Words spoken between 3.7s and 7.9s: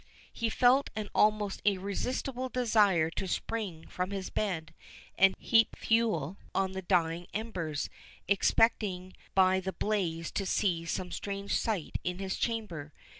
from his bed and heap fuel on the dying embers,